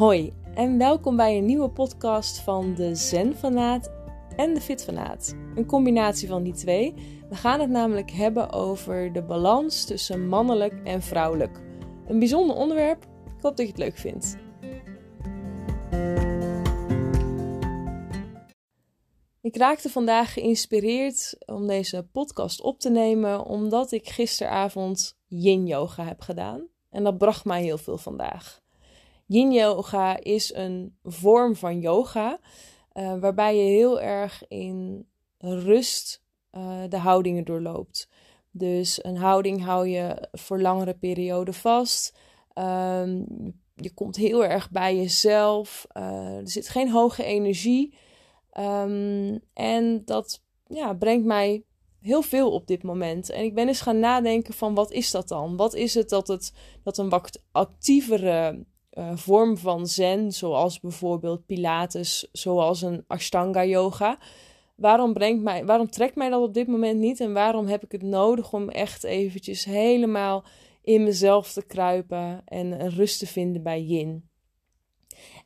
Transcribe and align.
Hoi 0.00 0.32
en 0.54 0.78
welkom 0.78 1.16
bij 1.16 1.36
een 1.36 1.44
nieuwe 1.44 1.70
podcast 1.70 2.38
van 2.38 2.74
de 2.74 2.94
Zen-fanaat 2.94 3.90
en 4.36 4.54
de 4.54 4.60
Fit-fanaat. 4.60 5.34
Een 5.54 5.66
combinatie 5.66 6.28
van 6.28 6.42
die 6.42 6.52
twee. 6.52 6.94
We 7.28 7.34
gaan 7.34 7.60
het 7.60 7.70
namelijk 7.70 8.10
hebben 8.10 8.52
over 8.52 9.12
de 9.12 9.22
balans 9.22 9.84
tussen 9.84 10.28
mannelijk 10.28 10.80
en 10.84 11.02
vrouwelijk. 11.02 11.60
Een 12.06 12.18
bijzonder 12.18 12.56
onderwerp. 12.56 13.02
Ik 13.36 13.42
hoop 13.42 13.56
dat 13.56 13.58
je 13.58 13.66
het 13.66 13.78
leuk 13.78 13.96
vindt. 13.96 14.36
Ik 19.40 19.56
raakte 19.56 19.88
vandaag 19.88 20.32
geïnspireerd 20.32 21.36
om 21.46 21.66
deze 21.66 22.08
podcast 22.12 22.60
op 22.60 22.78
te 22.78 22.90
nemen 22.90 23.44
omdat 23.44 23.92
ik 23.92 24.08
gisteravond 24.08 25.16
yin 25.26 25.66
yoga 25.66 26.04
heb 26.04 26.20
gedaan. 26.20 26.68
En 26.90 27.04
dat 27.04 27.18
bracht 27.18 27.44
mij 27.44 27.62
heel 27.62 27.78
veel 27.78 27.98
vandaag. 27.98 28.60
Yin 29.30 29.52
yoga 29.52 30.20
is 30.22 30.54
een 30.54 30.96
vorm 31.02 31.56
van 31.56 31.80
yoga 31.80 32.40
uh, 32.94 33.18
waarbij 33.20 33.56
je 33.56 33.62
heel 33.62 34.00
erg 34.00 34.48
in 34.48 35.06
rust 35.38 36.22
uh, 36.52 36.82
de 36.88 36.96
houdingen 36.96 37.44
doorloopt. 37.44 38.08
Dus 38.50 39.04
een 39.04 39.16
houding 39.16 39.64
hou 39.64 39.88
je 39.88 40.28
voor 40.32 40.60
langere 40.60 40.94
perioden 40.94 41.54
vast. 41.54 42.16
Um, 42.54 43.26
je 43.74 43.94
komt 43.94 44.16
heel 44.16 44.44
erg 44.44 44.70
bij 44.70 44.96
jezelf. 44.96 45.86
Uh, 45.96 46.36
er 46.36 46.50
zit 46.50 46.68
geen 46.68 46.90
hoge 46.90 47.24
energie. 47.24 47.94
Um, 48.58 49.40
en 49.52 50.04
dat 50.04 50.42
ja, 50.66 50.94
brengt 50.94 51.26
mij 51.26 51.64
heel 52.00 52.22
veel 52.22 52.52
op 52.52 52.66
dit 52.66 52.82
moment. 52.82 53.30
En 53.30 53.44
ik 53.44 53.54
ben 53.54 53.68
eens 53.68 53.80
gaan 53.80 53.98
nadenken 53.98 54.54
van 54.54 54.74
wat 54.74 54.90
is 54.90 55.10
dat 55.10 55.28
dan? 55.28 55.56
Wat 55.56 55.74
is 55.74 55.94
het 55.94 56.08
dat, 56.08 56.28
het, 56.28 56.52
dat 56.82 56.98
een 56.98 57.08
wat 57.08 57.42
actievere 57.52 58.64
uh, 58.92 59.16
vorm 59.16 59.56
van 59.56 59.86
zen, 59.86 60.32
zoals 60.32 60.80
bijvoorbeeld 60.80 61.46
pilates, 61.46 62.28
zoals 62.32 62.82
een 62.82 63.04
ashtanga 63.06 63.64
yoga. 63.64 64.18
Waarom, 64.74 65.12
brengt 65.12 65.42
mij, 65.42 65.64
waarom 65.64 65.90
trekt 65.90 66.14
mij 66.14 66.28
dat 66.28 66.42
op 66.42 66.54
dit 66.54 66.66
moment 66.66 66.98
niet 66.98 67.20
en 67.20 67.32
waarom 67.32 67.66
heb 67.66 67.84
ik 67.84 67.92
het 67.92 68.02
nodig 68.02 68.52
om 68.52 68.68
echt 68.68 69.04
eventjes 69.04 69.64
helemaal 69.64 70.44
in 70.82 71.02
mezelf 71.02 71.52
te 71.52 71.66
kruipen 71.66 72.42
en 72.44 72.90
rust 72.90 73.18
te 73.18 73.26
vinden 73.26 73.62
bij 73.62 73.82
yin? 73.82 74.28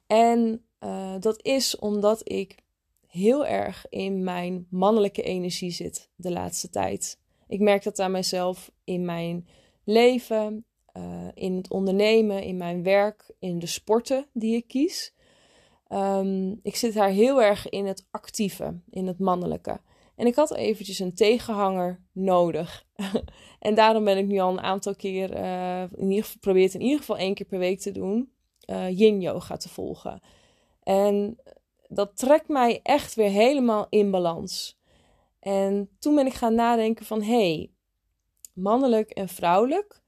En 0.07 0.65
uh, 0.81 1.15
dat 1.21 1.43
is 1.43 1.79
omdat 1.79 2.29
ik 2.29 2.63
heel 3.07 3.47
erg 3.47 3.87
in 3.89 4.25
mijn 4.25 4.67
mannelijke 4.71 5.23
energie 5.23 5.71
zit 5.71 6.11
de 6.17 6.31
laatste 6.31 6.69
tijd. 6.69 7.19
Ik 7.47 7.61
merk 7.61 7.83
dat 7.83 7.99
aan 7.99 8.11
mezelf 8.11 8.71
in 8.85 9.05
mijn 9.05 9.47
leven, 9.85 10.65
uh, 10.97 11.29
in 11.35 11.57
het 11.57 11.71
ondernemen, 11.71 12.43
in 12.43 12.57
mijn 12.57 12.83
werk, 12.83 13.31
in 13.39 13.59
de 13.59 13.67
sporten 13.67 14.27
die 14.33 14.57
ik 14.57 14.69
kies. 14.69 15.15
Um, 15.89 16.61
ik 16.63 16.77
zit 16.77 16.95
daar 16.95 17.09
heel 17.09 17.43
erg 17.43 17.69
in 17.69 17.87
het 17.87 18.07
actieve, 18.11 18.81
in 18.91 19.07
het 19.07 19.19
mannelijke. 19.19 19.81
En 20.17 20.27
ik 20.27 20.35
had 20.35 20.55
eventjes 20.55 20.99
een 20.99 21.15
tegenhanger 21.15 22.01
nodig. 22.13 22.87
en 23.59 23.75
daarom 23.75 24.05
ben 24.05 24.19
ik 24.19 24.27
nu 24.27 24.39
al 24.39 24.51
een 24.51 24.61
aantal 24.61 24.95
keer, 24.95 25.37
uh, 25.37 25.83
in 25.83 26.09
ieder 26.09 26.25
geval, 26.25 26.41
probeert 26.41 26.75
in 26.75 26.81
ieder 26.81 26.99
geval 26.99 27.19
één 27.19 27.35
keer 27.35 27.47
per 27.47 27.59
week 27.59 27.81
te 27.81 27.93
doen, 27.93 28.33
uh, 28.71 28.99
yin 28.99 29.21
yoga 29.21 29.57
te 29.57 29.69
volgen. 29.69 30.21
En 30.83 31.39
dat 31.89 32.17
trekt 32.17 32.49
mij 32.49 32.81
echt 32.83 33.15
weer 33.15 33.31
helemaal 33.31 33.87
in 33.89 34.11
balans. 34.11 34.79
En 35.41 35.89
toen 35.99 36.15
ben 36.15 36.27
ik 36.27 36.35
gaan 36.35 36.55
nadenken 36.55 37.07
van, 37.07 37.23
hé, 37.23 37.55
hey, 37.55 37.71
mannelijk 38.53 39.11
en 39.11 39.29
vrouwelijk, 39.29 40.03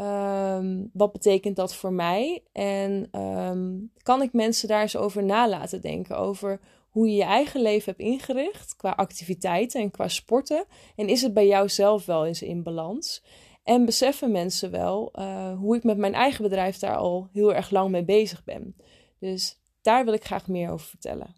Um, 0.00 0.90
wat 0.92 1.12
betekent 1.12 1.56
dat 1.56 1.74
voor 1.74 1.92
mij? 1.92 2.42
En 2.52 3.20
um, 3.20 3.92
kan 4.02 4.22
ik 4.22 4.32
mensen 4.32 4.68
daar 4.68 4.80
eens 4.80 4.96
over 4.96 5.24
nalaten 5.24 5.80
denken? 5.80 6.18
Over 6.18 6.60
hoe 6.88 7.08
je 7.08 7.16
je 7.16 7.24
eigen 7.24 7.60
leven 7.62 7.84
hebt 7.84 8.04
ingericht 8.04 8.76
qua 8.76 8.90
activiteiten 8.90 9.80
en 9.80 9.90
qua 9.90 10.08
sporten. 10.08 10.64
En 10.96 11.08
is 11.08 11.22
het 11.22 11.34
bij 11.34 11.46
jou 11.46 11.68
zelf 11.68 12.06
wel 12.06 12.26
eens 12.26 12.42
in 12.42 12.62
balans? 12.62 13.22
En 13.62 13.84
beseffen 13.84 14.30
mensen 14.30 14.70
wel 14.70 15.12
uh, 15.14 15.58
hoe 15.58 15.76
ik 15.76 15.84
met 15.84 15.96
mijn 15.96 16.14
eigen 16.14 16.42
bedrijf 16.42 16.78
daar 16.78 16.96
al 16.96 17.28
heel 17.32 17.54
erg 17.54 17.70
lang 17.70 17.90
mee 17.90 18.04
bezig 18.04 18.44
ben. 18.44 18.76
Dus 19.18 19.58
daar 19.80 20.04
wil 20.04 20.14
ik 20.14 20.24
graag 20.24 20.48
meer 20.48 20.70
over 20.70 20.86
vertellen. 20.86 21.34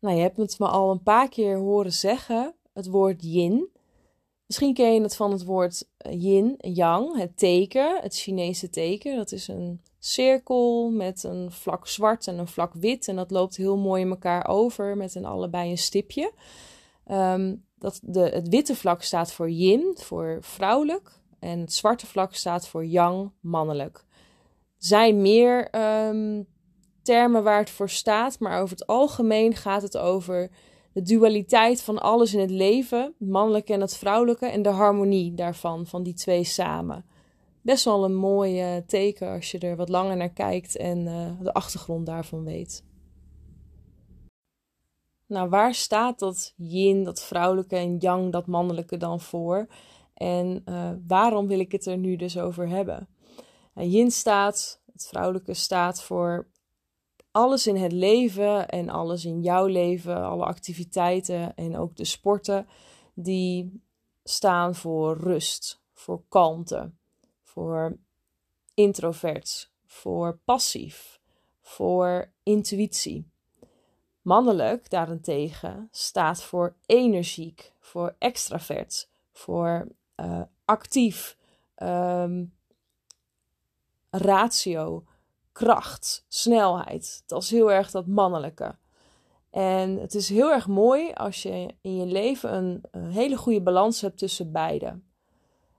Nou, 0.00 0.16
je 0.16 0.22
hebt 0.22 0.36
het 0.36 0.58
me 0.58 0.66
al 0.66 0.90
een 0.90 1.02
paar 1.02 1.28
keer 1.28 1.56
horen 1.56 1.92
zeggen, 1.92 2.54
het 2.72 2.86
woord 2.86 3.22
yin. 3.22 3.68
Misschien 4.46 4.74
ken 4.74 4.94
je 4.94 5.00
het 5.00 5.16
van 5.16 5.30
het 5.30 5.44
woord 5.44 5.88
eh, 5.96 6.22
yin, 6.22 6.54
yang, 6.58 7.16
het 7.16 7.36
teken, 7.36 8.00
het 8.02 8.16
Chinese 8.16 8.70
teken. 8.70 9.16
Dat 9.16 9.32
is 9.32 9.48
een 9.48 9.80
cirkel 9.98 10.90
met 10.90 11.22
een 11.22 11.52
vlak 11.52 11.86
zwart 11.86 12.26
en 12.26 12.38
een 12.38 12.48
vlak 12.48 12.74
wit. 12.74 13.08
En 13.08 13.16
dat 13.16 13.30
loopt 13.30 13.56
heel 13.56 13.76
mooi 13.76 14.02
in 14.02 14.10
elkaar 14.10 14.48
over 14.48 14.96
met 14.96 15.14
een 15.14 15.24
allebei 15.24 15.70
een 15.70 15.78
stipje. 15.78 16.32
Um, 17.10 17.64
dat 17.78 18.00
de, 18.02 18.20
het 18.20 18.48
witte 18.48 18.74
vlak 18.74 19.02
staat 19.02 19.32
voor 19.32 19.50
yin, 19.50 19.92
voor 19.94 20.38
vrouwelijk. 20.40 21.20
En 21.38 21.60
het 21.60 21.72
zwarte 21.72 22.06
vlak 22.06 22.34
staat 22.34 22.68
voor 22.68 22.84
yang, 22.84 23.30
mannelijk. 23.40 24.04
Zijn 24.78 25.22
meer 25.22 25.68
um, 26.08 26.46
termen 27.02 27.42
waar 27.42 27.58
het 27.58 27.70
voor 27.70 27.90
staat, 27.90 28.38
maar 28.40 28.60
over 28.60 28.76
het 28.76 28.86
algemeen 28.86 29.54
gaat 29.54 29.82
het 29.82 29.96
over 29.96 30.50
de 30.96 31.02
dualiteit 31.02 31.82
van 31.82 31.98
alles 31.98 32.34
in 32.34 32.40
het 32.40 32.50
leven, 32.50 33.14
het 33.18 33.28
mannelijke 33.28 33.72
en 33.72 33.80
het 33.80 33.96
vrouwelijke, 33.96 34.46
en 34.46 34.62
de 34.62 34.68
harmonie 34.68 35.34
daarvan, 35.34 35.86
van 35.86 36.02
die 36.02 36.14
twee 36.14 36.44
samen. 36.44 37.04
Best 37.62 37.84
wel 37.84 38.04
een 38.04 38.14
mooi 38.14 38.82
teken 38.86 39.28
als 39.28 39.50
je 39.50 39.58
er 39.58 39.76
wat 39.76 39.88
langer 39.88 40.16
naar 40.16 40.32
kijkt 40.32 40.76
en 40.76 40.98
uh, 41.06 41.30
de 41.40 41.52
achtergrond 41.52 42.06
daarvan 42.06 42.44
weet. 42.44 42.84
Nou, 45.26 45.48
waar 45.48 45.74
staat 45.74 46.18
dat 46.18 46.52
yin, 46.56 47.04
dat 47.04 47.22
vrouwelijke 47.22 47.76
en 47.76 47.96
yang, 47.96 48.32
dat 48.32 48.46
mannelijke 48.46 48.96
dan 48.96 49.20
voor? 49.20 49.66
En 50.14 50.62
uh, 50.68 50.90
waarom 51.06 51.46
wil 51.46 51.58
ik 51.58 51.72
het 51.72 51.86
er 51.86 51.98
nu 51.98 52.16
dus 52.16 52.38
over 52.38 52.68
hebben? 52.68 53.08
Nou, 53.74 53.88
yin 53.88 54.10
staat, 54.10 54.82
het 54.92 55.06
vrouwelijke 55.06 55.54
staat 55.54 56.02
voor 56.02 56.48
alles 57.36 57.66
in 57.66 57.76
het 57.76 57.92
leven 57.92 58.68
en 58.68 58.88
alles 58.88 59.24
in 59.24 59.42
jouw 59.42 59.66
leven, 59.66 60.24
alle 60.24 60.44
activiteiten 60.44 61.54
en 61.54 61.76
ook 61.76 61.96
de 61.96 62.04
sporten, 62.04 62.66
die 63.14 63.82
staan 64.24 64.74
voor 64.74 65.16
rust, 65.16 65.80
voor 65.92 66.22
kalmte, 66.28 66.90
voor 67.42 67.98
introvert, 68.74 69.70
voor 69.86 70.38
passief, 70.44 71.20
voor 71.60 72.32
intuïtie. 72.42 73.30
Mannelijk 74.22 74.90
daarentegen 74.90 75.88
staat 75.90 76.42
voor 76.42 76.76
energiek, 76.86 77.72
voor 77.80 78.14
extravert, 78.18 79.08
voor 79.32 79.88
uh, 80.16 80.42
actief, 80.64 81.36
um, 81.82 82.54
ratio, 84.10 85.04
kracht, 85.56 86.24
snelheid. 86.28 87.22
Dat 87.26 87.42
is 87.42 87.50
heel 87.50 87.72
erg 87.72 87.90
dat 87.90 88.06
mannelijke. 88.06 88.76
En 89.50 89.96
het 89.96 90.14
is 90.14 90.28
heel 90.28 90.50
erg 90.52 90.66
mooi 90.66 91.12
als 91.12 91.42
je 91.42 91.74
in 91.80 91.96
je 91.96 92.06
leven 92.06 92.54
een, 92.90 93.10
hele 93.12 93.36
goede 93.36 93.62
balans 93.62 94.00
hebt 94.00 94.18
tussen 94.18 94.52
beide. 94.52 94.86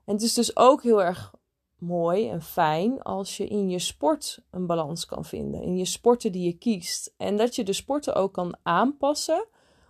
En 0.04 0.14
het 0.14 0.22
is 0.22 0.34
dus 0.34 0.56
ook 0.56 0.82
heel 0.82 1.02
erg 1.02 1.34
mooi 1.76 2.28
en 2.28 2.42
fijn 2.42 3.02
als 3.02 3.36
je 3.36 3.46
in 3.46 3.70
je 3.70 3.78
sport 3.78 4.42
een 4.50 4.66
balans 4.66 5.06
kan 5.06 5.24
vinden. 5.24 5.62
In 5.62 5.76
je 5.76 5.84
sporten 5.84 6.32
die 6.32 6.44
je 6.44 6.58
kiest. 6.58 7.14
En 7.16 7.36
dat 7.36 7.54
je 7.56 7.64
de 7.64 7.72
sporten 7.72 8.14
ook 8.14 8.32
kan 8.32 8.56
aanpassen 8.62 9.46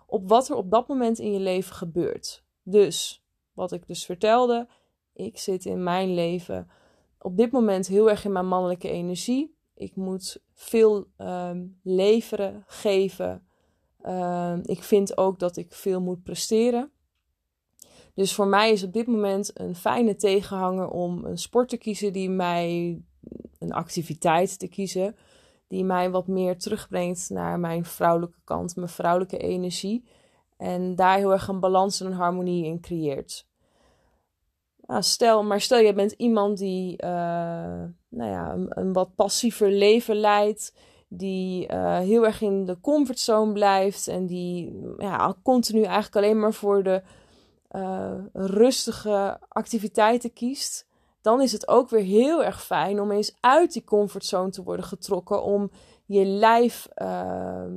op 0.06 0.28
wat 0.28 0.48
er 0.48 0.56
op 0.56 0.71
dat 0.71 0.88
moment 0.88 1.19
in 1.19 1.32
je 1.32 1.41
leven 1.41 1.75
gebeurt. 1.75 2.44
Dus, 2.62 3.25
wat 3.53 3.72
ik 3.72 3.87
dus 3.87 4.04
vertelde, 4.04 4.69
ik 5.12 5.38
zit 5.38 5.65
in 5.65 5.82
mijn 5.82 6.15
leven 6.15 6.71
op 7.18 7.36
dit 7.36 7.53
moment 7.53 7.86
heel 7.86 8.10
erg 8.10 8.24
in 8.24 8.33
mijn 8.33 8.48
mannelijke 8.48 8.91
energie. 8.91 9.57
Ik 9.78 9.97
moet 9.97 10.42
veel 10.54 11.07
um, 11.19 11.78
leveren, 11.83 12.65
geven. 12.66 13.47
Um, 14.07 14.60
ik 14.65 14.83
vind 14.83 15.16
ook 15.16 15.39
dat 15.39 15.57
ik 15.57 15.72
veel 15.72 16.01
moet 16.01 16.22
presteren. 16.22 16.91
Dus 18.15 18.34
voor 18.34 18.47
mij 18.47 18.72
is 18.72 18.83
op 18.83 18.92
dit 18.92 19.07
moment 19.07 19.60
een 19.60 19.75
fijne 19.75 20.16
tegenhanger 20.16 20.89
om 20.89 21.25
een 21.25 21.39
sport 21.39 21.69
te 21.69 21.77
kiezen 21.77 22.13
die 22.13 22.30
mij, 22.30 22.98
een 23.59 23.72
activiteit 23.72 24.59
te 24.59 24.69
kiezen, 24.69 25.16
die 25.69 25.84
mij 25.84 26.10
wat 26.10 26.27
meer 26.27 26.59
terugbrengt 26.59 27.31
naar 27.31 27.60
mijn 27.60 27.84
vrouwelijke 27.84 28.41
kant, 28.45 28.77
mijn 28.77 28.89
vrouwelijke 28.89 29.39
energie. 29.39 30.04
En 30.57 30.97
daar 30.97 31.16
heel 31.16 31.33
erg 31.33 31.48
een 31.48 31.60
balans 31.60 32.01
en 32.01 32.07
een 32.07 32.13
harmonie 32.13 32.65
in 32.65 32.81
creëert. 32.81 33.47
Nou, 34.86 35.03
stel, 35.03 35.42
maar 35.42 35.60
stel 35.60 35.78
je 35.78 35.92
bent 35.92 36.13
iemand 36.13 36.59
die 36.59 37.03
uh, 37.04 37.84
nou 38.09 38.31
ja, 38.31 38.57
een, 38.69 38.93
wat 38.93 39.15
passiever 39.15 39.71
leven 39.71 40.16
leidt. 40.16 40.75
Die 41.09 41.72
uh, 41.72 41.99
heel 41.99 42.25
erg 42.25 42.41
in 42.41 42.65
de 42.65 42.81
comfortzone 42.81 43.53
blijft. 43.53 44.09
En 44.09 44.27
die 44.27 44.81
ja, 44.99 45.34
continu 45.43 45.83
eigenlijk 45.83 46.16
alleen 46.16 46.39
maar 46.39 46.55
voor 46.55 46.83
de 46.83 47.03
uh, 47.71 48.15
rustige 48.33 49.39
activiteiten 49.49 50.33
kiest. 50.33 50.87
dan 51.21 51.41
is 51.41 51.53
het 51.53 51.69
ook 51.69 51.91
weer 51.91 52.03
heel 52.03 52.45
erg 52.45 52.65
fijn 52.65 53.01
om 53.01 53.10
eens 53.10 53.37
uit 53.41 53.72
die 53.72 53.84
comfortzone 53.84 54.51
te 54.51 54.63
worden 54.63 54.84
getrokken. 54.84 55.43
Om 55.43 55.71
je 56.05 56.25
lijf 56.25 56.89
ehm, 56.95 57.72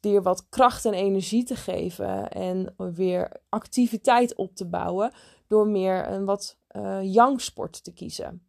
weer 0.00 0.22
wat 0.22 0.48
kracht 0.48 0.84
en 0.84 0.94
energie 0.94 1.44
te 1.44 1.56
geven. 1.56 2.30
En 2.30 2.74
weer 2.76 3.30
activiteit 3.48 4.34
op 4.34 4.54
te 4.54 4.66
bouwen. 4.66 5.12
Door 5.46 5.66
meer 5.66 6.08
een 6.08 6.24
wat 6.24 6.56
uh, 6.76 6.98
yang 7.02 7.40
sport 7.40 7.84
te 7.84 7.92
kiezen. 7.92 8.42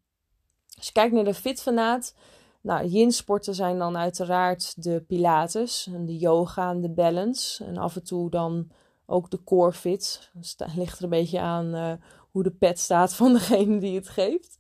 Als 0.76 0.86
je 0.86 0.92
kijkt 0.92 1.14
naar 1.14 1.24
de 1.24 1.34
fitfanaat. 1.34 2.16
Nou, 2.62 2.86
yin-sporten 2.86 3.56
zijn 3.56 3.78
dan 3.78 3.98
uiteraard 3.98 4.84
de 4.84 5.04
pilates, 5.08 5.90
en 5.94 6.06
de 6.06 6.18
yoga 6.18 6.70
en 6.70 6.82
de 6.82 6.90
balance. 6.90 7.66
En 7.66 7.78
af 7.78 7.96
en 7.96 8.04
toe 8.04 8.30
dan 8.30 8.72
ook 9.06 9.30
de 9.30 9.44
core 9.44 9.74
fit. 9.74 10.30
Dus 10.34 10.56
dat 10.56 10.76
ligt 10.76 10.98
er 10.98 11.04
een 11.04 11.10
beetje 11.10 11.40
aan 11.40 11.76
uh, 11.76 11.94
hoe 12.32 12.44
de 12.44 12.52
pet 12.52 12.80
staat 12.80 13.16
van 13.16 13.34
degene 13.34 13.80
die 13.80 13.96
het 13.96 14.10
geeft. 14.10 14.60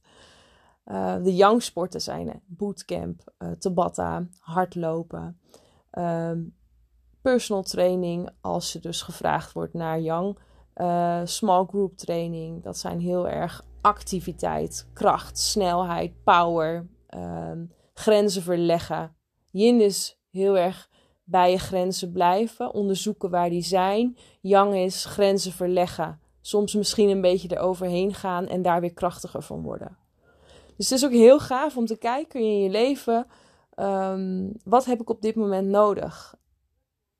Uh, 0.85 1.23
de 1.23 1.35
yang 1.35 1.61
sporten 1.63 2.01
zijn 2.01 2.41
bootcamp, 2.45 3.33
uh, 3.39 3.51
tabata, 3.51 4.27
hardlopen, 4.39 5.39
uh, 5.93 6.31
personal 7.21 7.63
training 7.63 8.29
als 8.41 8.73
je 8.73 8.79
dus 8.79 9.01
gevraagd 9.01 9.53
wordt 9.53 9.73
naar 9.73 9.99
yang, 9.99 10.39
small 11.23 11.65
group 11.65 11.97
training. 11.97 12.63
Dat 12.63 12.77
zijn 12.77 12.99
heel 12.99 13.27
erg 13.27 13.65
activiteit, 13.85 14.87
kracht, 14.93 15.39
snelheid, 15.39 16.23
power, 16.23 16.87
ehm, 17.07 17.65
grenzen 17.93 18.41
verleggen. 18.41 19.15
Yin 19.51 19.81
is 19.81 20.19
heel 20.31 20.57
erg 20.57 20.89
bij 21.23 21.51
je 21.51 21.57
grenzen 21.57 22.11
blijven, 22.11 22.73
onderzoeken 22.73 23.29
waar 23.29 23.49
die 23.49 23.63
zijn. 23.63 24.17
Yang 24.41 24.75
is 24.75 25.05
grenzen 25.05 25.51
verleggen, 25.51 26.19
soms 26.41 26.73
misschien 26.73 27.09
een 27.09 27.21
beetje 27.21 27.55
eroverheen 27.55 28.13
gaan 28.13 28.47
en 28.47 28.61
daar 28.61 28.81
weer 28.81 28.93
krachtiger 28.93 29.41
van 29.41 29.61
worden. 29.61 29.97
Dus 30.77 30.89
het 30.89 30.99
is 30.99 31.05
ook 31.05 31.11
heel 31.11 31.39
gaaf 31.39 31.77
om 31.77 31.85
te 31.85 31.97
kijken 31.97 32.39
in 32.39 32.59
je 32.59 32.69
leven, 32.69 33.27
um, 33.75 34.51
wat 34.63 34.85
heb 34.85 35.01
ik 35.01 35.09
op 35.09 35.21
dit 35.21 35.35
moment 35.35 35.67
nodig? 35.67 36.35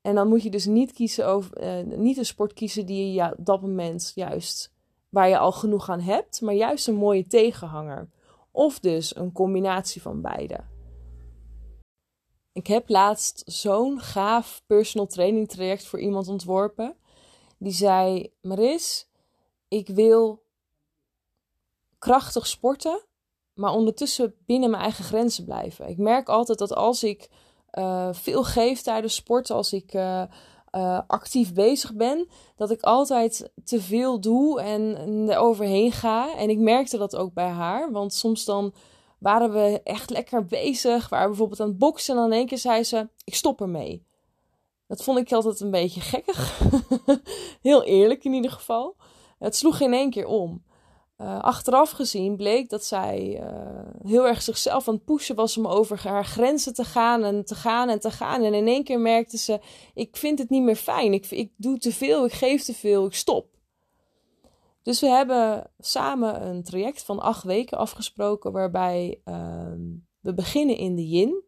En 0.00 0.14
dan 0.14 0.28
moet 0.28 0.42
je 0.42 0.50
dus 0.50 0.66
niet, 0.66 0.92
kiezen 0.92 1.26
over, 1.26 1.62
uh, 1.62 1.96
niet 1.96 2.16
een 2.16 2.26
sport 2.26 2.52
kiezen 2.52 2.86
die 2.86 3.06
je 3.06 3.12
ja, 3.12 3.34
op 3.38 3.46
dat 3.46 3.60
moment 3.60 4.12
juist, 4.14 4.75
waar 5.16 5.28
je 5.28 5.38
al 5.38 5.52
genoeg 5.52 5.88
aan 5.88 6.00
hebt, 6.00 6.40
maar 6.40 6.54
juist 6.54 6.88
een 6.88 6.94
mooie 6.94 7.26
tegenhanger. 7.26 8.08
Of 8.50 8.78
dus 8.78 9.16
een 9.16 9.32
combinatie 9.32 10.02
van 10.02 10.20
beide. 10.20 10.60
Ik 12.52 12.66
heb 12.66 12.88
laatst 12.88 13.42
zo'n 13.46 14.00
gaaf 14.00 14.62
personal 14.66 15.06
training 15.06 15.48
traject 15.48 15.86
voor 15.86 16.00
iemand 16.00 16.28
ontworpen. 16.28 16.96
Die 17.58 17.72
zei: 17.72 18.32
Maris, 18.40 19.08
ik 19.68 19.88
wil 19.88 20.42
krachtig 21.98 22.46
sporten, 22.46 23.00
maar 23.54 23.72
ondertussen 23.72 24.34
binnen 24.46 24.70
mijn 24.70 24.82
eigen 24.82 25.04
grenzen 25.04 25.44
blijven. 25.44 25.88
Ik 25.88 25.98
merk 25.98 26.28
altijd 26.28 26.58
dat 26.58 26.74
als 26.74 27.02
ik 27.02 27.28
uh, 27.72 28.08
veel 28.12 28.44
geef 28.44 28.80
tijdens 28.82 29.14
sport, 29.14 29.50
als 29.50 29.72
ik 29.72 29.94
uh, 29.94 30.22
uh, 30.76 31.00
actief 31.06 31.52
bezig 31.52 31.94
ben, 31.94 32.28
dat 32.56 32.70
ik 32.70 32.80
altijd 32.80 33.50
te 33.64 33.80
veel 33.80 34.20
doe 34.20 34.60
en 34.60 34.96
er 35.28 35.38
overheen 35.38 35.92
ga. 35.92 36.36
En 36.36 36.50
ik 36.50 36.58
merkte 36.58 36.98
dat 36.98 37.16
ook 37.16 37.32
bij 37.32 37.48
haar, 37.48 37.92
want 37.92 38.14
soms 38.14 38.44
dan 38.44 38.74
waren 39.18 39.52
we 39.52 39.80
echt 39.84 40.10
lekker 40.10 40.44
bezig, 40.44 41.08
waren 41.08 41.24
we 41.24 41.30
bijvoorbeeld 41.30 41.60
aan 41.60 41.68
het 41.68 41.78
boksen 41.78 42.14
en 42.14 42.20
dan 42.20 42.32
in 42.32 42.38
één 42.38 42.46
keer 42.46 42.58
zei 42.58 42.84
ze: 42.84 43.08
Ik 43.24 43.34
stop 43.34 43.60
ermee. 43.60 44.04
Dat 44.86 45.02
vond 45.02 45.18
ik 45.18 45.32
altijd 45.32 45.60
een 45.60 45.70
beetje 45.70 46.00
gekkig. 46.00 46.60
Heel 47.62 47.84
eerlijk 47.84 48.24
in 48.24 48.32
ieder 48.32 48.50
geval. 48.50 48.96
Het 49.38 49.56
sloeg 49.56 49.80
in 49.80 49.92
één 49.92 50.10
keer 50.10 50.26
om. 50.26 50.62
Uh, 51.20 51.38
achteraf 51.40 51.90
gezien 51.90 52.36
bleek 52.36 52.68
dat 52.68 52.84
zij 52.84 53.40
uh, 53.42 54.08
heel 54.10 54.26
erg 54.26 54.42
zichzelf 54.42 54.88
aan 54.88 54.94
het 54.94 55.04
pushen 55.04 55.36
was 55.36 55.56
om 55.56 55.66
over 55.66 56.08
haar 56.08 56.24
grenzen 56.24 56.74
te 56.74 56.84
gaan 56.84 57.24
en 57.24 57.44
te 57.44 57.54
gaan 57.54 57.88
en 57.88 58.00
te 58.00 58.10
gaan. 58.10 58.42
En 58.42 58.54
in 58.54 58.66
één 58.66 58.84
keer 58.84 59.00
merkte 59.00 59.38
ze: 59.38 59.60
Ik 59.94 60.16
vind 60.16 60.38
het 60.38 60.50
niet 60.50 60.62
meer 60.62 60.76
fijn. 60.76 61.12
Ik, 61.12 61.30
ik 61.30 61.52
doe 61.56 61.78
te 61.78 61.92
veel, 61.92 62.24
ik 62.24 62.32
geef 62.32 62.62
te 62.62 62.74
veel, 62.74 63.06
ik 63.06 63.14
stop. 63.14 63.56
Dus 64.82 65.00
we 65.00 65.06
hebben 65.06 65.70
samen 65.78 66.46
een 66.46 66.62
traject 66.62 67.02
van 67.02 67.20
acht 67.20 67.42
weken 67.42 67.78
afgesproken, 67.78 68.52
waarbij 68.52 69.20
uh, 69.24 69.72
we 70.20 70.34
beginnen 70.34 70.76
in 70.76 70.94
de 70.94 71.08
yin. 71.08 71.42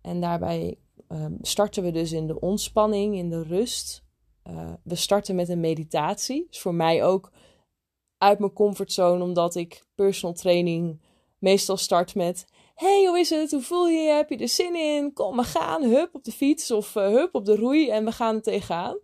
En 0.00 0.20
daarbij 0.20 0.78
ehm, 1.08 1.34
starten 1.40 1.82
we 1.82 1.90
dus 1.90 2.12
in 2.12 2.26
de 2.26 2.40
ontspanning, 2.40 3.16
in 3.16 3.30
de 3.30 3.42
rust. 3.42 4.04
Uh, 4.50 4.72
we 4.82 4.94
starten 4.94 5.34
met 5.34 5.48
een 5.48 5.60
meditatie. 5.60 6.46
Dus 6.48 6.60
voor 6.60 6.74
mij 6.74 7.04
ook 7.04 7.30
uit 8.18 8.38
mijn 8.38 8.52
comfortzone, 8.52 9.24
omdat 9.24 9.54
ik 9.54 9.84
personal 9.94 10.34
training 10.34 11.00
meestal 11.38 11.76
start 11.76 12.14
met: 12.14 12.46
Hey, 12.74 13.04
hoe 13.06 13.18
is 13.18 13.30
het? 13.30 13.50
Hoe 13.50 13.62
voel 13.62 13.88
je 13.88 13.98
je? 13.98 14.10
Heb 14.10 14.28
je 14.28 14.36
er 14.36 14.48
zin 14.48 14.76
in? 14.76 15.12
Kom, 15.12 15.36
we 15.36 15.42
gaan. 15.42 15.82
Hup 15.82 16.14
op 16.14 16.24
de 16.24 16.32
fiets 16.32 16.70
of 16.70 16.94
uh, 16.94 17.06
hup 17.06 17.34
op 17.34 17.44
de 17.44 17.56
roei 17.56 17.90
en 17.90 18.04
we 18.04 18.12
gaan 18.12 18.34
er 18.34 18.42
tegenaan. 18.42 18.98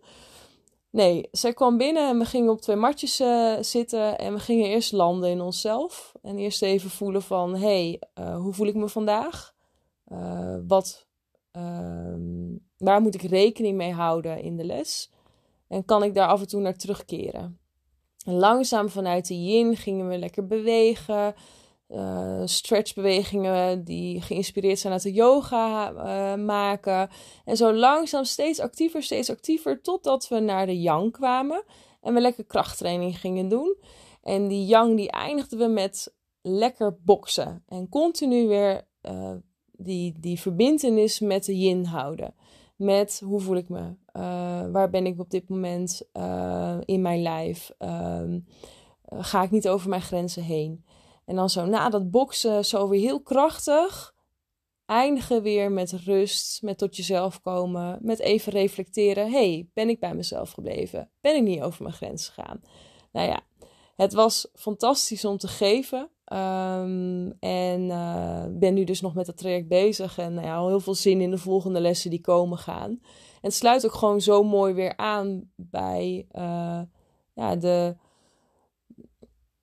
Nee, 0.90 1.28
zij 1.30 1.52
kwam 1.52 1.76
binnen 1.76 2.08
en 2.08 2.18
we 2.18 2.24
gingen 2.24 2.50
op 2.50 2.60
twee 2.60 2.76
matjes 2.76 3.20
uh, 3.20 3.54
zitten 3.60 4.18
en 4.18 4.32
we 4.34 4.40
gingen 4.40 4.68
eerst 4.68 4.92
landen 4.92 5.30
in 5.30 5.40
onszelf. 5.40 6.12
En 6.22 6.38
eerst 6.38 6.62
even 6.62 6.90
voelen 6.90 7.22
van, 7.22 7.56
hey, 7.56 8.00
uh, 8.18 8.36
hoe 8.36 8.52
voel 8.52 8.66
ik 8.66 8.74
me 8.74 8.88
vandaag? 8.88 9.54
Wat, 10.66 11.06
ehm, 11.52 12.56
waar 12.76 13.00
moet 13.00 13.14
ik 13.14 13.22
rekening 13.22 13.76
mee 13.76 13.92
houden 13.92 14.42
in 14.42 14.56
de 14.56 14.64
les? 14.64 15.10
En 15.68 15.84
kan 15.84 16.02
ik 16.02 16.14
daar 16.14 16.28
af 16.28 16.40
en 16.40 16.46
toe 16.46 16.60
naar 16.60 16.76
terugkeren? 16.76 17.58
Langzaam 18.24 18.88
vanuit 18.88 19.26
de 19.26 19.42
yin 19.42 19.76
gingen 19.76 20.08
we 20.08 20.18
lekker 20.18 20.46
bewegen. 20.46 21.34
Uh, 21.88 22.42
stretchbewegingen 22.44 23.84
die 23.84 24.20
geïnspireerd 24.20 24.78
zijn 24.78 24.92
uit 24.92 25.02
de 25.02 25.12
yoga 25.12 25.92
uh, 25.92 26.44
maken. 26.44 27.08
En 27.44 27.56
zo 27.56 27.72
langzaam 27.72 28.24
steeds 28.24 28.60
actiever, 28.60 29.02
steeds 29.02 29.30
actiever, 29.30 29.80
totdat 29.82 30.28
we 30.28 30.38
naar 30.38 30.66
de 30.66 30.80
yang 30.80 31.12
kwamen 31.12 31.64
en 32.00 32.14
we 32.14 32.20
lekker 32.20 32.44
krachttraining 32.44 33.18
gingen 33.18 33.48
doen. 33.48 33.76
En 34.22 34.48
die 34.48 34.66
yang 34.66 34.96
die 34.96 35.10
eindigden 35.10 35.58
we 35.58 35.66
met 35.66 36.14
lekker 36.42 36.98
boksen 37.04 37.62
en 37.68 37.88
continu 37.88 38.48
weer 38.48 38.86
uh, 39.02 39.32
die, 39.72 40.14
die 40.20 40.40
verbindenis 40.40 41.20
met 41.20 41.44
de 41.44 41.58
yin 41.58 41.84
houden. 41.84 42.34
Met 42.76 43.20
hoe 43.24 43.40
voel 43.40 43.56
ik 43.56 43.68
me? 43.68 43.94
waar 44.72 44.90
ben 44.90 45.06
ik 45.06 45.20
op 45.20 45.30
dit 45.30 45.48
moment 45.48 46.02
in 46.84 47.02
mijn 47.02 47.22
lijf? 47.22 47.70
Ehm, 47.78 48.40
ga 49.04 49.42
ik 49.42 49.50
niet 49.50 49.68
over 49.68 49.88
mijn 49.88 50.02
grenzen 50.02 50.42
heen? 50.42 50.84
En 51.24 51.36
dan 51.36 51.50
zo 51.50 51.66
na 51.66 51.88
dat 51.88 52.10
boksen, 52.10 52.64
zo 52.64 52.88
weer 52.88 53.00
heel 53.00 53.22
krachtig. 53.22 54.14
Eindigen 54.86 55.42
weer 55.42 55.72
met 55.72 55.92
rust, 55.92 56.62
met 56.62 56.78
tot 56.78 56.96
jezelf 56.96 57.40
komen, 57.40 57.98
met 58.02 58.18
even 58.18 58.52
reflecteren. 58.52 59.30
hey, 59.30 59.68
ben 59.74 59.88
ik 59.88 60.00
bij 60.00 60.14
mezelf 60.14 60.50
gebleven? 60.50 61.10
Ben 61.20 61.36
ik 61.36 61.42
niet 61.42 61.62
over 61.62 61.82
mijn 61.82 61.94
grens 61.94 62.28
gegaan? 62.28 62.60
Nou 63.12 63.28
ja, 63.28 63.40
het 63.96 64.12
was 64.12 64.48
fantastisch 64.54 65.24
om 65.24 65.36
te 65.36 65.48
geven. 65.48 66.10
Um, 66.32 67.32
en 67.40 67.80
uh, 67.80 68.44
ben 68.50 68.74
nu 68.74 68.84
dus 68.84 69.00
nog 69.00 69.14
met 69.14 69.26
het 69.26 69.36
traject 69.36 69.68
bezig. 69.68 70.18
En 70.18 70.34
nou 70.34 70.46
ja, 70.46 70.56
al 70.56 70.68
heel 70.68 70.80
veel 70.80 70.94
zin 70.94 71.20
in 71.20 71.30
de 71.30 71.38
volgende 71.38 71.80
lessen 71.80 72.10
die 72.10 72.20
komen 72.20 72.58
gaan. 72.58 72.90
En 72.90 73.00
het 73.40 73.54
sluit 73.54 73.86
ook 73.86 73.92
gewoon 73.92 74.20
zo 74.20 74.42
mooi 74.42 74.74
weer 74.74 74.96
aan 74.96 75.50
bij 75.56 76.26
uh, 76.32 76.80
ja, 77.34 77.56
de, 77.56 77.96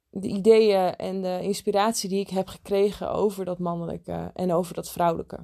de 0.09 0.27
ideeën 0.27 0.95
en 0.95 1.21
de 1.21 1.39
inspiratie 1.41 2.09
die 2.09 2.19
ik 2.19 2.29
heb 2.29 2.47
gekregen 2.47 3.11
over 3.11 3.45
dat 3.45 3.59
mannelijke 3.59 4.31
en 4.33 4.53
over 4.53 4.73
dat 4.73 4.91
vrouwelijke. 4.91 5.39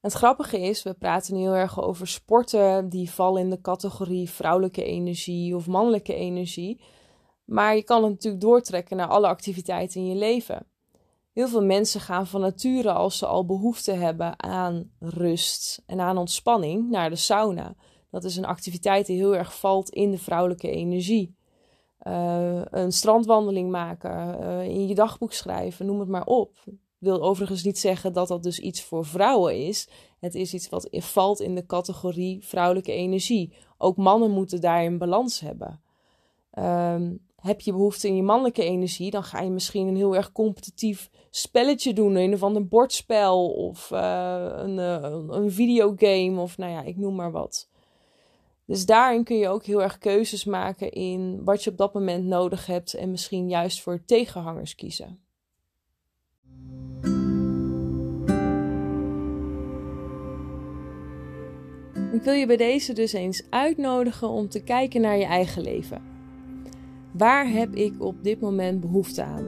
Het 0.00 0.12
grappige 0.12 0.60
is, 0.60 0.82
we 0.82 0.94
praten 0.94 1.34
nu 1.34 1.40
heel 1.40 1.54
erg 1.54 1.82
over 1.82 2.06
sporten 2.06 2.88
die 2.88 3.10
vallen 3.10 3.42
in 3.42 3.50
de 3.50 3.60
categorie 3.60 4.30
vrouwelijke 4.30 4.84
energie 4.84 5.56
of 5.56 5.66
mannelijke 5.66 6.14
energie. 6.14 6.80
Maar 7.50 7.76
je 7.76 7.82
kan 7.82 8.02
het 8.02 8.12
natuurlijk 8.12 8.42
doortrekken 8.42 8.96
naar 8.96 9.08
alle 9.08 9.26
activiteiten 9.26 10.00
in 10.00 10.06
je 10.06 10.14
leven. 10.14 10.66
Heel 11.32 11.48
veel 11.48 11.64
mensen 11.64 12.00
gaan 12.00 12.26
van 12.26 12.40
nature, 12.40 12.92
als 12.92 13.18
ze 13.18 13.26
al 13.26 13.46
behoefte 13.46 13.92
hebben 13.92 14.42
aan 14.42 14.90
rust 14.98 15.82
en 15.86 16.00
aan 16.00 16.18
ontspanning, 16.18 16.90
naar 16.90 17.10
de 17.10 17.16
sauna. 17.16 17.74
Dat 18.10 18.24
is 18.24 18.36
een 18.36 18.44
activiteit 18.44 19.06
die 19.06 19.16
heel 19.16 19.36
erg 19.36 19.58
valt 19.58 19.90
in 19.90 20.10
de 20.10 20.18
vrouwelijke 20.18 20.70
energie. 20.70 21.36
Uh, 22.02 22.62
een 22.64 22.92
strandwandeling 22.92 23.70
maken, 23.70 24.40
uh, 24.40 24.62
in 24.62 24.88
je 24.88 24.94
dagboek 24.94 25.32
schrijven, 25.32 25.86
noem 25.86 26.00
het 26.00 26.08
maar 26.08 26.26
op. 26.26 26.56
Wil 26.98 27.22
overigens 27.22 27.62
niet 27.62 27.78
zeggen 27.78 28.12
dat 28.12 28.28
dat 28.28 28.42
dus 28.42 28.58
iets 28.58 28.82
voor 28.82 29.04
vrouwen 29.04 29.66
is. 29.66 29.88
Het 30.20 30.34
is 30.34 30.54
iets 30.54 30.68
wat 30.68 30.88
valt 30.90 31.40
in 31.40 31.54
de 31.54 31.66
categorie 31.66 32.44
vrouwelijke 32.44 32.92
energie. 32.92 33.54
Ook 33.78 33.96
mannen 33.96 34.30
moeten 34.30 34.60
daar 34.60 34.84
een 34.84 34.98
balans 34.98 35.40
hebben. 35.40 35.80
Um, 36.58 37.28
heb 37.40 37.60
je 37.60 37.72
behoefte 37.72 38.08
in 38.08 38.16
je 38.16 38.22
mannelijke 38.22 38.64
energie, 38.64 39.10
dan 39.10 39.22
ga 39.22 39.40
je 39.40 39.50
misschien 39.50 39.86
een 39.86 39.96
heel 39.96 40.16
erg 40.16 40.32
competitief 40.32 41.10
spelletje 41.30 41.92
doen. 41.92 42.14
Een 42.16 42.34
of 42.34 42.42
ander 42.42 42.68
bordspel 42.68 43.50
of 43.50 43.90
uh, 43.90 44.50
een, 44.56 44.78
een 45.34 45.50
videogame 45.50 46.40
of 46.40 46.58
nou 46.58 46.72
ja, 46.72 46.82
ik 46.82 46.96
noem 46.96 47.14
maar 47.14 47.32
wat. 47.32 47.68
Dus 48.70 48.86
daarin 48.86 49.24
kun 49.24 49.36
je 49.36 49.48
ook 49.48 49.64
heel 49.64 49.82
erg 49.82 49.98
keuzes 49.98 50.44
maken 50.44 50.90
in 50.90 51.44
wat 51.44 51.64
je 51.64 51.70
op 51.70 51.76
dat 51.76 51.94
moment 51.94 52.24
nodig 52.24 52.66
hebt 52.66 52.94
en 52.94 53.10
misschien 53.10 53.48
juist 53.48 53.80
voor 53.80 54.02
tegenhangers 54.04 54.74
kiezen. 54.74 55.20
Ik 62.12 62.22
wil 62.22 62.34
je 62.34 62.46
bij 62.46 62.56
deze 62.56 62.92
dus 62.92 63.12
eens 63.12 63.46
uitnodigen 63.50 64.28
om 64.28 64.48
te 64.48 64.62
kijken 64.62 65.00
naar 65.00 65.18
je 65.18 65.24
eigen 65.24 65.62
leven. 65.62 66.09
Waar 67.12 67.48
heb 67.48 67.74
ik 67.74 68.02
op 68.02 68.24
dit 68.24 68.40
moment 68.40 68.80
behoefte 68.80 69.22
aan? 69.22 69.44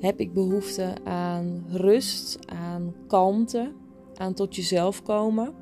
Heb 0.00 0.20
ik 0.20 0.32
behoefte 0.32 0.94
aan 1.04 1.64
rust, 1.68 2.38
aan 2.46 2.94
kalmte, 3.06 3.72
aan 4.14 4.34
tot 4.34 4.56
jezelf 4.56 5.02
komen? 5.02 5.54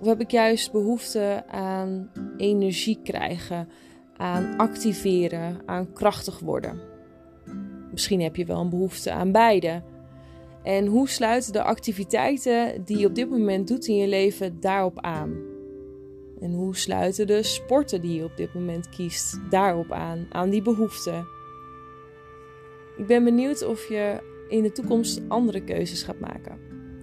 Of 0.00 0.06
heb 0.06 0.20
ik 0.20 0.30
juist 0.30 0.72
behoefte 0.72 1.44
aan 1.46 2.10
energie 2.36 2.98
krijgen, 3.02 3.68
aan 4.16 4.56
activeren, 4.56 5.60
aan 5.64 5.92
krachtig 5.92 6.38
worden? 6.38 6.80
Misschien 7.90 8.20
heb 8.20 8.36
je 8.36 8.44
wel 8.44 8.60
een 8.60 8.70
behoefte 8.70 9.12
aan 9.12 9.32
beide. 9.32 9.82
En 10.62 10.86
hoe 10.86 11.08
sluiten 11.08 11.52
de 11.52 11.62
activiteiten 11.62 12.84
die 12.84 12.98
je 12.98 13.06
op 13.06 13.14
dit 13.14 13.30
moment 13.30 13.68
doet 13.68 13.86
in 13.86 13.96
je 13.96 14.08
leven 14.08 14.60
daarop 14.60 15.00
aan? 15.00 15.55
En 16.40 16.52
hoe 16.52 16.76
sluiten 16.76 17.26
de 17.26 17.42
sporten 17.42 18.00
die 18.00 18.16
je 18.16 18.24
op 18.24 18.36
dit 18.36 18.54
moment 18.54 18.88
kiest 18.88 19.40
daarop 19.50 19.92
aan, 19.92 20.26
aan 20.30 20.50
die 20.50 20.62
behoeften? 20.62 21.26
Ik 22.96 23.06
ben 23.06 23.24
benieuwd 23.24 23.66
of 23.66 23.88
je 23.88 24.20
in 24.48 24.62
de 24.62 24.72
toekomst 24.72 25.20
andere 25.28 25.64
keuzes 25.64 26.02
gaat 26.02 26.20
maken. 26.20 26.58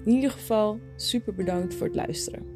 In 0.06 0.12
ieder 0.12 0.32
geval, 0.32 0.80
super 0.96 1.34
bedankt 1.34 1.76
voor 1.76 1.88
het 1.88 1.96
luisteren. 1.96 2.54